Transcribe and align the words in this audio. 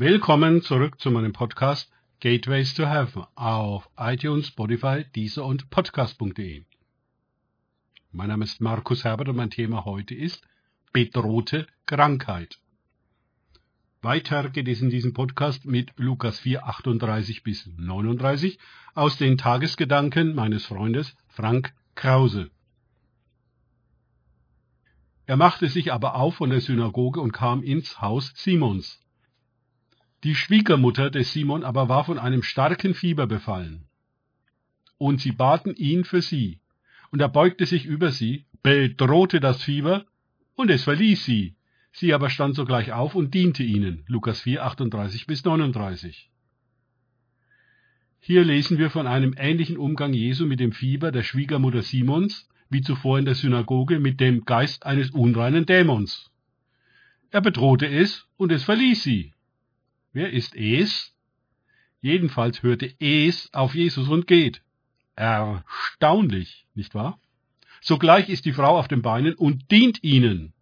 Willkommen 0.00 0.62
zurück 0.62 0.98
zu 0.98 1.10
meinem 1.10 1.34
Podcast 1.34 1.92
Gateways 2.20 2.72
to 2.72 2.86
Heaven 2.86 3.26
auf 3.34 3.90
iTunes, 3.98 4.46
Spotify, 4.46 5.04
Deezer 5.14 5.44
und 5.44 5.68
Podcast.de. 5.68 6.64
Mein 8.10 8.28
Name 8.28 8.44
ist 8.44 8.62
Markus 8.62 9.04
Herbert 9.04 9.28
und 9.28 9.36
mein 9.36 9.50
Thema 9.50 9.84
heute 9.84 10.14
ist 10.14 10.42
bedrohte 10.94 11.66
Krankheit. 11.84 12.58
Weiter 14.00 14.48
geht 14.48 14.68
es 14.68 14.80
in 14.80 14.88
diesem 14.88 15.12
Podcast 15.12 15.66
mit 15.66 15.92
Lukas 15.98 16.38
4, 16.38 16.66
38 16.66 17.42
bis 17.42 17.66
39 17.66 18.58
aus 18.94 19.18
den 19.18 19.36
Tagesgedanken 19.36 20.34
meines 20.34 20.64
Freundes 20.64 21.14
Frank 21.28 21.74
Krause. 21.94 22.50
Er 25.26 25.36
machte 25.36 25.68
sich 25.68 25.92
aber 25.92 26.14
auf 26.14 26.36
von 26.36 26.48
der 26.48 26.62
Synagoge 26.62 27.20
und 27.20 27.32
kam 27.32 27.62
ins 27.62 28.00
Haus 28.00 28.32
Simons. 28.34 28.98
Die 30.22 30.34
Schwiegermutter 30.34 31.10
des 31.10 31.32
Simon 31.32 31.64
aber 31.64 31.88
war 31.88 32.04
von 32.04 32.18
einem 32.18 32.42
starken 32.42 32.94
Fieber 32.94 33.26
befallen. 33.26 33.86
Und 34.98 35.20
sie 35.20 35.32
baten 35.32 35.74
ihn 35.76 36.04
für 36.04 36.20
sie. 36.20 36.60
Und 37.10 37.20
er 37.20 37.28
beugte 37.30 37.64
sich 37.64 37.86
über 37.86 38.10
sie, 38.10 38.44
bedrohte 38.62 39.40
das 39.40 39.62
Fieber, 39.62 40.04
und 40.56 40.70
es 40.70 40.84
verließ 40.84 41.24
sie. 41.24 41.54
Sie 41.92 42.12
aber 42.12 42.28
stand 42.28 42.54
sogleich 42.54 42.92
auf 42.92 43.14
und 43.14 43.32
diente 43.32 43.62
ihnen. 43.62 44.04
Lukas 44.06 44.42
4, 44.42 44.64
38 44.64 45.26
bis 45.26 45.42
39. 45.44 46.30
Hier 48.20 48.44
lesen 48.44 48.76
wir 48.76 48.90
von 48.90 49.06
einem 49.06 49.34
ähnlichen 49.38 49.78
Umgang 49.78 50.12
Jesu 50.12 50.44
mit 50.44 50.60
dem 50.60 50.72
Fieber 50.72 51.10
der 51.10 51.22
Schwiegermutter 51.22 51.82
Simons, 51.82 52.46
wie 52.68 52.82
zuvor 52.82 53.18
in 53.18 53.24
der 53.24 53.34
Synagoge 53.34 53.98
mit 53.98 54.20
dem 54.20 54.44
Geist 54.44 54.84
eines 54.84 55.10
unreinen 55.10 55.64
Dämons. 55.64 56.30
Er 57.30 57.40
bedrohte 57.40 57.86
es, 57.86 58.26
und 58.36 58.52
es 58.52 58.64
verließ 58.64 59.02
sie. 59.02 59.32
Wer 60.12 60.32
ist 60.32 60.56
es? 60.56 61.14
Jedenfalls 62.00 62.62
hörte 62.62 62.92
es 62.98 63.52
auf 63.52 63.74
Jesus 63.74 64.08
und 64.08 64.26
geht. 64.26 64.62
Erstaunlich, 65.14 66.66
nicht 66.74 66.94
wahr? 66.94 67.20
Sogleich 67.80 68.28
ist 68.28 68.44
die 68.44 68.52
Frau 68.52 68.78
auf 68.78 68.88
den 68.88 69.02
Beinen 69.02 69.34
und 69.34 69.70
dient 69.70 70.02
ihnen. 70.02 70.52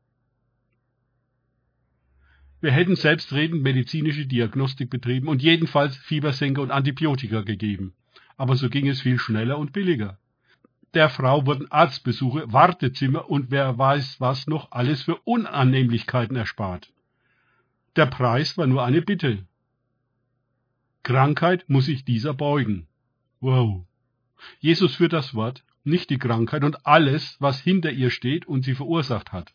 Wir 2.60 2.72
hätten 2.72 2.96
selbstredend 2.96 3.62
medizinische 3.62 4.26
Diagnostik 4.26 4.90
betrieben 4.90 5.28
und 5.28 5.42
jedenfalls 5.42 5.96
Fiebersenker 5.96 6.60
und 6.60 6.72
Antibiotika 6.72 7.42
gegeben. 7.42 7.94
Aber 8.36 8.56
so 8.56 8.68
ging 8.68 8.88
es 8.88 9.00
viel 9.00 9.18
schneller 9.18 9.58
und 9.58 9.72
billiger. 9.72 10.18
Der 10.94 11.08
Frau 11.08 11.46
wurden 11.46 11.70
Arztbesuche, 11.70 12.52
Wartezimmer 12.52 13.30
und 13.30 13.50
wer 13.50 13.78
weiß 13.78 14.20
was 14.20 14.46
noch 14.46 14.72
alles 14.72 15.02
für 15.02 15.16
Unannehmlichkeiten 15.16 16.36
erspart. 16.36 16.90
Der 17.98 18.06
Preis 18.06 18.56
war 18.56 18.68
nur 18.68 18.84
eine 18.84 19.02
Bitte. 19.02 19.44
Krankheit 21.02 21.64
muss 21.66 21.86
sich 21.86 22.04
dieser 22.04 22.32
beugen. 22.32 22.86
Wow. 23.40 23.86
Jesus 24.60 24.94
führt 24.94 25.12
das 25.12 25.34
Wort, 25.34 25.64
nicht 25.82 26.08
die 26.08 26.18
Krankheit 26.18 26.62
und 26.62 26.86
alles, 26.86 27.36
was 27.40 27.60
hinter 27.60 27.90
ihr 27.90 28.10
steht 28.10 28.46
und 28.46 28.64
sie 28.64 28.76
verursacht 28.76 29.32
hat. 29.32 29.52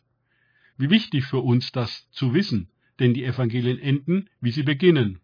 Wie 0.76 0.90
wichtig 0.90 1.24
für 1.24 1.38
uns 1.38 1.72
das 1.72 2.10
zu 2.10 2.34
wissen, 2.34 2.68
denn 2.98 3.14
die 3.14 3.24
Evangelien 3.24 3.78
enden, 3.78 4.28
wie 4.42 4.50
sie 4.50 4.62
beginnen. 4.62 5.20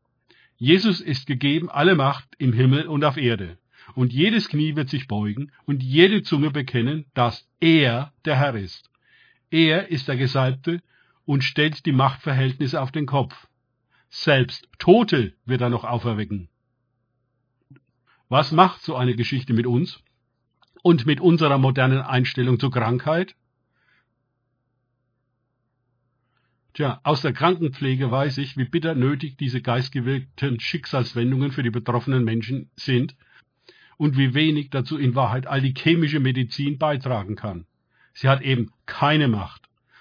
Jesus 0.56 1.02
ist 1.02 1.27
gegeben 1.27 1.68
alle 1.68 1.96
Macht 1.96 2.34
im 2.38 2.55
Himmel 2.55 2.86
und 2.86 3.05
auf 3.05 3.18
Erde. 3.18 3.58
Und 3.94 4.14
jedes 4.14 4.48
Knie 4.48 4.77
wird 4.77 4.88
sich 4.88 5.08
beugen 5.08 5.52
und 5.66 5.82
jede 5.82 6.22
Zunge 6.22 6.50
bekennen, 6.50 7.05
dass 7.12 7.46
er 7.60 8.14
der 8.24 8.36
Herr 8.36 8.55
ist. 8.55 8.90
Er 9.50 9.88
ist 9.90 10.08
der 10.08 10.16
Gesalbte 10.16 10.80
und 11.31 11.45
stellt 11.45 11.86
die 11.86 11.92
Machtverhältnisse 11.92 12.83
auf 12.83 12.91
den 12.91 13.06
Kopf. 13.06 13.47
Selbst 14.09 14.69
Tote 14.81 15.33
wird 15.45 15.61
er 15.61 15.70
noch 15.70 15.84
auferwecken. 15.84 16.48
Was 18.28 18.50
macht 18.50 18.83
so 18.83 18.97
eine 18.97 19.14
Geschichte 19.14 19.53
mit 19.53 19.64
uns 19.64 20.03
und 20.83 21.06
mit 21.06 21.20
unserer 21.20 21.56
modernen 21.56 22.01
Einstellung 22.01 22.58
zur 22.58 22.73
Krankheit? 22.73 23.36
Tja, 26.73 27.01
aus 27.05 27.23
der 27.23 27.33
Krankenpflege 27.33 28.11
weiß 28.11 28.39
ich, 28.39 28.57
wie 28.57 28.64
bitter 28.64 28.96
nötig 28.96 29.36
diese 29.36 29.63
geistgewirkten 29.63 30.58
Schicksalswendungen 30.58 31.52
für 31.52 31.63
die 31.63 31.70
betroffenen 31.70 32.24
Menschen 32.24 32.73
sind 32.74 33.14
und 33.98 34.17
wie 34.17 34.35
wenig 34.35 34.70
dazu 34.70 34.98
in 34.98 35.14
Wahrheit 35.14 35.46
all 35.46 35.61
die 35.61 35.74
chemische 35.74 36.19
Medizin 36.19 36.77
beitragen 36.77 37.36
kann. 37.36 37.67
Sie 38.14 38.29
hat 38.29 38.42
eben 38.42 38.73
keine 38.86 39.29
Macht 39.29 39.59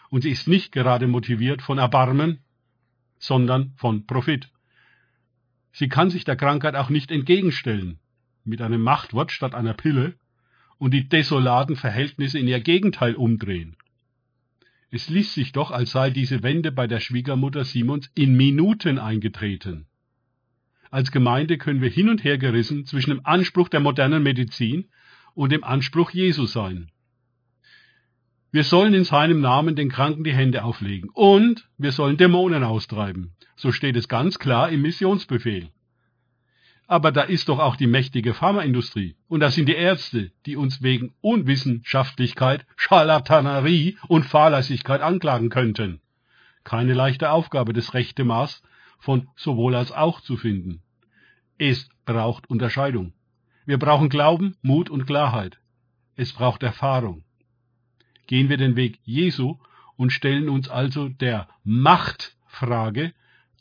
und 0.09 0.21
sie 0.21 0.31
ist 0.31 0.47
nicht 0.47 0.71
gerade 0.71 1.07
motiviert 1.07 1.61
von 1.61 1.77
Erbarmen, 1.77 2.39
sondern 3.19 3.73
von 3.75 4.05
Profit. 4.05 4.49
Sie 5.71 5.89
kann 5.89 6.09
sich 6.09 6.25
der 6.25 6.35
Krankheit 6.35 6.75
auch 6.75 6.89
nicht 6.89 7.11
entgegenstellen, 7.11 7.99
mit 8.43 8.61
einem 8.61 8.81
Machtwort 8.81 9.31
statt 9.31 9.53
einer 9.53 9.73
Pille, 9.73 10.15
und 10.77 10.93
die 10.93 11.09
desolaten 11.09 11.75
Verhältnisse 11.75 12.39
in 12.39 12.47
ihr 12.47 12.61
Gegenteil 12.61 13.15
umdrehen. 13.15 13.75
Es 14.91 15.09
liest 15.09 15.33
sich 15.33 15.51
doch, 15.51 15.71
als 15.71 15.91
sei 15.91 16.09
diese 16.09 16.41
Wende 16.41 16.71
bei 16.71 16.87
der 16.87 16.99
Schwiegermutter 16.99 17.63
Simons 17.63 18.09
in 18.15 18.35
Minuten 18.35 18.97
eingetreten. 18.97 19.85
Als 20.89 21.11
Gemeinde 21.11 21.59
können 21.59 21.81
wir 21.81 21.89
hin 21.89 22.09
und 22.09 22.23
her 22.23 22.39
gerissen 22.39 22.85
zwischen 22.85 23.11
dem 23.11 23.25
Anspruch 23.25 23.69
der 23.69 23.81
modernen 23.81 24.23
Medizin 24.23 24.89
und 25.35 25.51
dem 25.51 25.63
Anspruch 25.63 26.09
Jesu 26.11 26.45
sein. 26.45 26.89
Wir 28.51 28.63
sollen 28.63 28.95
in 28.95 29.03
seinem 29.03 29.41
Namen 29.41 29.75
den 29.75 29.89
Kranken 29.89 30.23
die 30.23 30.33
Hände 30.33 30.63
auflegen 30.63 31.11
und 31.13 31.69
wir 31.77 31.91
sollen 31.91 32.17
Dämonen 32.17 32.63
austreiben. 32.63 33.35
So 33.55 33.71
steht 33.71 33.95
es 33.95 34.07
ganz 34.07 34.39
klar 34.39 34.71
im 34.71 34.81
Missionsbefehl. 34.81 35.69
Aber 36.88 37.11
da 37.11 37.21
ist 37.21 37.49
doch 37.49 37.59
auch 37.59 37.75
die 37.75 37.85
mächtige 37.85 38.33
Pharmaindustrie 38.33 39.15
und 39.27 39.41
das 39.41 39.53
sind 39.53 39.69
die 39.69 39.75
Ärzte, 39.75 40.31
die 40.47 40.55
uns 40.55 40.81
wegen 40.81 41.13
Unwissenschaftlichkeit, 41.21 42.65
Scharlatanerie 42.75 43.97
und 44.07 44.25
Fahrlässigkeit 44.25 45.01
anklagen 45.01 45.49
könnten. 45.49 46.01
Keine 46.63 46.95
leichte 46.95 47.29
Aufgabe, 47.29 47.73
das 47.73 47.93
rechte 47.93 48.23
Maß 48.23 48.63
von 48.97 49.27
sowohl 49.35 49.75
als 49.75 49.91
auch 49.91 50.21
zu 50.21 50.38
finden. 50.38 50.81
Es 51.59 51.88
braucht 52.03 52.49
Unterscheidung. 52.49 53.13
Wir 53.67 53.77
brauchen 53.77 54.09
Glauben, 54.09 54.55
Mut 54.63 54.89
und 54.89 55.05
Klarheit. 55.05 55.59
Es 56.15 56.33
braucht 56.33 56.63
Erfahrung 56.63 57.23
gehen 58.29 58.47
wir 58.47 58.57
den 58.57 58.75
Weg 58.75 59.00
Jesu 59.06 59.57
und 59.97 60.12
stellen 60.12 60.50
uns 60.50 60.69
also 60.69 61.09
der 61.09 61.47
Machtfrage, 61.63 63.12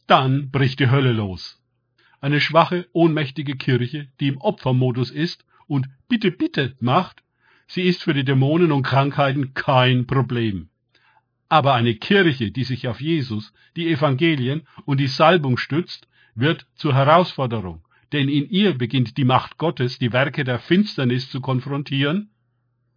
dann 0.06 0.50
bricht 0.50 0.78
die 0.78 0.90
Hölle 0.90 1.12
los. 1.12 1.58
Eine 2.20 2.38
schwache, 2.42 2.86
ohnmächtige 2.92 3.56
Kirche, 3.56 4.08
die 4.20 4.28
im 4.28 4.36
Opfermodus 4.36 5.10
ist 5.10 5.46
und 5.68 5.88
bitte, 6.06 6.30
bitte 6.30 6.76
macht, 6.80 7.22
sie 7.66 7.80
ist 7.80 8.02
für 8.02 8.12
die 8.12 8.26
Dämonen 8.26 8.70
und 8.70 8.82
Krankheiten 8.82 9.54
kein 9.54 10.06
Problem. 10.06 10.68
Aber 11.48 11.72
eine 11.72 11.94
Kirche, 11.94 12.50
die 12.50 12.64
sich 12.64 12.88
auf 12.88 13.00
Jesus, 13.00 13.54
die 13.74 13.88
Evangelien 13.88 14.66
und 14.84 15.00
die 15.00 15.06
Salbung 15.06 15.56
stützt, 15.56 16.08
wird 16.34 16.66
zur 16.74 16.94
Herausforderung, 16.94 17.86
denn 18.12 18.28
in 18.28 18.50
ihr 18.50 18.76
beginnt 18.76 19.16
die 19.16 19.24
Macht 19.24 19.56
Gottes, 19.56 19.98
die 19.98 20.12
Werke 20.12 20.44
der 20.44 20.58
Finsternis 20.58 21.30
zu 21.30 21.40
konfrontieren 21.40 22.28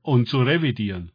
und 0.02 0.28
zu 0.28 0.42
revidieren. 0.42 1.14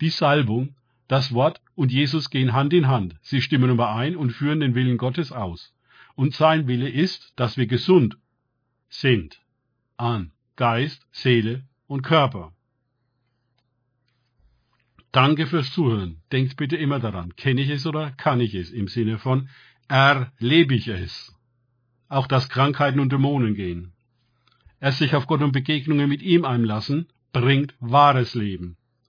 Die 0.00 0.10
Salbung, 0.10 0.74
das 1.08 1.32
Wort 1.32 1.60
und 1.74 1.92
Jesus 1.92 2.30
gehen 2.30 2.52
Hand 2.52 2.72
in 2.72 2.88
Hand. 2.88 3.16
Sie 3.22 3.40
stimmen 3.40 3.70
überein 3.70 4.16
und 4.16 4.30
führen 4.30 4.60
den 4.60 4.74
Willen 4.74 4.98
Gottes 4.98 5.32
aus. 5.32 5.74
Und 6.14 6.34
sein 6.34 6.66
Wille 6.66 6.88
ist, 6.88 7.32
dass 7.36 7.56
wir 7.56 7.66
gesund 7.66 8.18
sind 8.88 9.40
an 9.96 10.32
Geist, 10.56 11.06
Seele 11.12 11.64
und 11.86 12.02
Körper. 12.02 12.52
Danke 15.12 15.46
fürs 15.46 15.72
Zuhören. 15.72 16.22
Denkt 16.32 16.56
bitte 16.56 16.76
immer 16.76 16.98
daran, 16.98 17.36
kenne 17.36 17.62
ich 17.62 17.70
es 17.70 17.86
oder 17.86 18.10
kann 18.12 18.40
ich 18.40 18.54
es 18.54 18.70
im 18.70 18.88
Sinne 18.88 19.18
von 19.18 19.48
erlebe 19.88 20.74
ich 20.74 20.88
es. 20.88 21.32
Auch 22.08 22.26
dass 22.26 22.48
Krankheiten 22.48 23.00
und 23.00 23.12
Dämonen 23.12 23.54
gehen. 23.54 23.92
Erst 24.80 24.98
sich 24.98 25.14
auf 25.14 25.26
Gott 25.26 25.42
und 25.42 25.52
Begegnungen 25.52 26.08
mit 26.08 26.22
ihm 26.22 26.44
einlassen, 26.44 27.08
bringt 27.32 27.74
wahres 27.80 28.34
Leben. 28.34 28.76